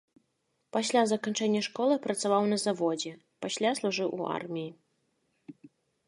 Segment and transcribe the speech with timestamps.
[0.75, 3.11] Пасля заканчэння школы працаваў на заводзе,
[3.47, 5.61] пасля служыў у арміі.